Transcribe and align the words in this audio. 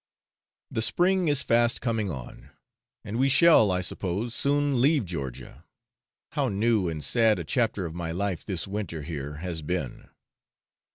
The 0.71 0.81
spring 0.81 1.27
is 1.27 1.43
fast 1.43 1.79
coming 1.79 2.09
on; 2.09 2.49
and 3.03 3.19
we 3.19 3.29
shall, 3.29 3.69
I 3.69 3.81
suppose, 3.81 4.33
soon 4.33 4.81
leave 4.81 5.05
Georgia. 5.05 5.63
How 6.31 6.49
new 6.49 6.89
and 6.89 7.03
sad 7.05 7.37
a 7.37 7.43
chapter 7.43 7.85
of 7.85 7.93
my 7.93 8.11
life 8.11 8.43
this 8.43 8.65
winter 8.67 9.03
here 9.03 9.35
has 9.35 9.61
been! 9.61 10.09